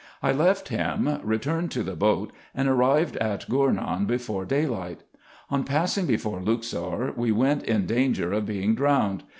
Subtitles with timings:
[0.23, 5.01] I left him, returned to the boat, and arrived at Gournou before daylight.
[5.51, 9.25] On passing before Luxor, we were in danger of being drowned.